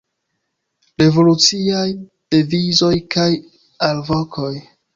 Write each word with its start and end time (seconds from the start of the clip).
Revoluciaj 1.01 1.83
devizoj 2.37 2.91
kaj 3.17 3.29
alvokoj. 3.93 4.53